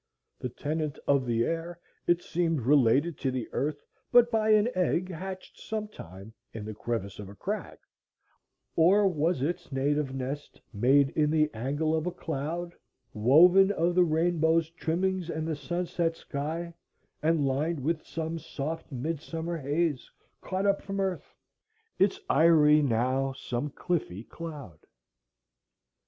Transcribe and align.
The 0.39 0.49
tenant 0.49 0.97
of 1.07 1.27
the 1.27 1.43
air, 1.45 1.79
it 2.07 2.23
seemed 2.23 2.61
related 2.61 3.19
to 3.19 3.29
the 3.29 3.47
earth 3.53 3.83
but 4.11 4.31
by 4.31 4.49
an 4.49 4.67
egg 4.73 5.11
hatched 5.11 5.59
some 5.59 5.87
time 5.89 6.33
in 6.53 6.65
the 6.65 6.73
crevice 6.73 7.19
of 7.19 7.29
a 7.29 7.35
crag;—or 7.35 9.07
was 9.07 9.43
its 9.43 9.71
native 9.71 10.11
nest 10.11 10.59
made 10.73 11.11
in 11.11 11.29
the 11.29 11.53
angle 11.53 11.95
of 11.95 12.07
a 12.07 12.11
cloud, 12.11 12.73
woven 13.13 13.69
of 13.69 13.93
the 13.93 14.03
rainbow's 14.03 14.71
trimmings 14.71 15.29
and 15.29 15.47
the 15.47 15.55
sunset 15.55 16.15
sky, 16.17 16.73
and 17.21 17.45
lined 17.45 17.79
with 17.79 18.03
some 18.03 18.39
soft 18.39 18.91
midsummer 18.91 19.55
haze 19.57 20.09
caught 20.41 20.65
up 20.65 20.81
from 20.81 20.99
earth? 20.99 21.35
Its 21.99 22.19
eyry 22.27 22.81
now 22.81 23.33
some 23.33 23.69
cliffy 23.69 24.23
cloud. 24.23 24.79